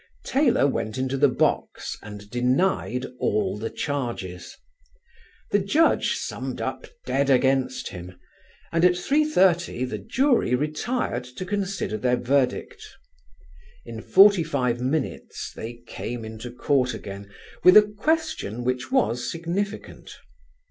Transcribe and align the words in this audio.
Taylor 0.25 0.65
went 0.65 0.97
into 0.97 1.15
the 1.15 1.27
box 1.29 1.95
and 2.01 2.27
denied 2.31 3.05
all 3.19 3.55
the 3.55 3.69
charges. 3.69 4.57
The 5.51 5.59
Judge 5.59 6.15
summed 6.15 6.59
up 6.59 6.87
dead 7.05 7.29
against 7.29 7.89
him, 7.89 8.19
and 8.71 8.83
at 8.83 8.93
3.30 8.93 9.87
the 9.87 9.99
jury 9.99 10.55
retired 10.55 11.23
to 11.25 11.45
consider 11.45 11.97
their 11.99 12.17
verdict: 12.17 12.81
in 13.85 14.01
forty 14.01 14.41
five 14.43 14.81
minutes 14.81 15.53
they 15.55 15.73
came 15.85 16.25
into 16.25 16.49
court 16.49 16.95
again 16.95 17.29
with 17.63 17.77
a 17.77 17.83
question 17.95 18.63
which 18.63 18.91
was 18.91 19.29
significant. 19.29 20.17